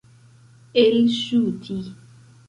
elŝuti 0.83 1.77